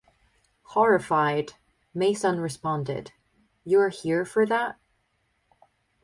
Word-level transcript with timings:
Horrified, 0.63 1.53
Mason 1.93 2.39
responded, 2.39 3.11
You're 3.63 3.89
here 3.89 4.25
for 4.25 4.47
that? 4.47 4.77